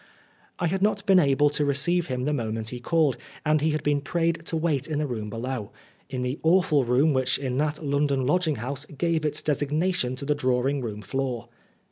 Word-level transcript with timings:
I 0.57 0.65
had 0.65 0.81
not 0.81 1.05
been 1.05 1.19
able 1.19 1.51
to 1.51 1.63
receive 1.63 2.07
him 2.07 2.23
the 2.23 2.33
moment 2.33 2.69
he 2.69 2.79
called, 2.79 3.17
and 3.45 3.61
he 3.61 3.69
had 3.69 3.83
been 3.83 4.01
prayed 4.01 4.47
to 4.47 4.57
wait 4.57 4.87
in 4.87 4.97
the 4.97 5.05
room 5.05 5.29
below 5.29 5.69
in 6.09 6.23
the 6.23 6.39
awful 6.41 6.83
room 6.83 7.13
which 7.13 7.37
in 7.37 7.59
that 7.59 7.85
London 7.85 8.25
lodging 8.25 8.55
house 8.55 8.85
gave 8.87 9.25
its 9.27 9.43
designation 9.43 10.15
to 10.15 10.25
the 10.25 10.33
drawing 10.33 10.81
room 10.81 11.03
floor. 11.03 11.49